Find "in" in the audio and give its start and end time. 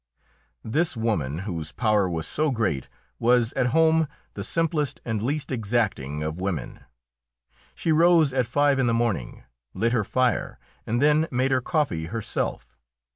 8.79-8.87